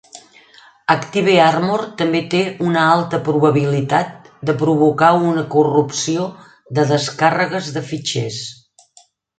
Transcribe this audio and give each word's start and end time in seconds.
ActiveArmor 0.93 1.83
també 1.99 2.21
té 2.31 2.39
una 2.69 2.87
alta 2.95 3.19
probabilitat 3.29 4.33
de 4.51 4.57
provocar 4.65 5.13
una 5.33 5.47
corrupció 5.59 6.27
de 6.81 6.91
descàrregues 6.95 7.75
de 7.79 7.89
fitxers. 7.93 8.45